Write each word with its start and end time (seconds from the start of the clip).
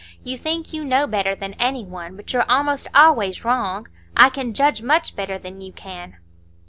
You 0.23 0.35
think 0.35 0.73
you 0.73 0.83
know 0.83 1.05
better 1.05 1.35
than 1.35 1.53
any 1.59 1.85
one, 1.85 2.15
but 2.15 2.33
you're 2.33 2.49
almost 2.49 2.87
always 2.95 3.45
wrong. 3.45 3.87
I 4.17 4.29
can 4.31 4.51
judge 4.55 4.81
much 4.81 5.15
better 5.15 5.37
than 5.37 5.61
you 5.61 5.71
can." 5.71 6.17